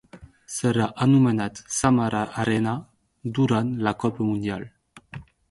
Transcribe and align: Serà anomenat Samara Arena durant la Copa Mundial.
Serà 0.51 0.85
anomenat 1.05 1.61
Samara 1.75 2.23
Arena 2.45 2.73
durant 3.41 3.71
la 3.89 3.95
Copa 4.07 4.29
Mundial. 4.33 4.69